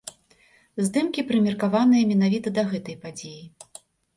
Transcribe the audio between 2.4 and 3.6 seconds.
да гэтай падзеі.